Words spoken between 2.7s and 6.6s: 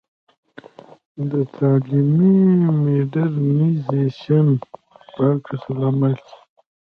مډرنیزېشن په عکس العمل کې.